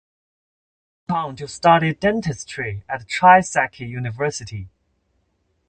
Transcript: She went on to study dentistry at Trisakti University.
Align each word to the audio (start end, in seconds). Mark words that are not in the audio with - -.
She 1.07 1.13
went 1.13 1.25
on 1.27 1.35
to 1.35 1.47
study 1.47 1.93
dentistry 1.93 2.83
at 2.89 3.07
Trisakti 3.07 3.87
University. 3.87 4.67